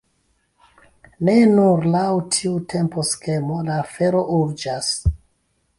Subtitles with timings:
[1.29, 2.07] Ne nur laŭ
[2.37, 4.91] tiu temposkemo la afero urĝas.